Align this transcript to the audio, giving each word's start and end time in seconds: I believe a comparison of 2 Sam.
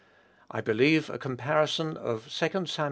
I 0.49 0.61
believe 0.61 1.11
a 1.11 1.19
comparison 1.19 1.95
of 1.95 2.27
2 2.27 2.65
Sam. 2.65 2.65